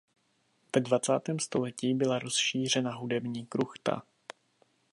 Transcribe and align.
Ve 0.75 0.81
dvacátém 0.81 1.39
století 1.39 1.93
byla 1.93 2.19
rozšířena 2.19 2.95
hudební 2.95 3.45
kruchta. 3.45 4.01